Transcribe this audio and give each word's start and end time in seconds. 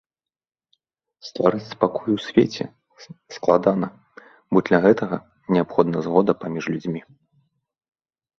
Стварыць 1.27 1.65
спакой 1.73 2.09
у 2.17 2.23
свеце 2.27 2.65
складана, 3.35 3.87
бо 4.55 4.63
для 4.71 4.79
гэтага 4.87 5.17
неабходна 5.57 5.97
згода 6.09 6.31
паміж 6.47 6.63
людзьмі. 6.75 7.01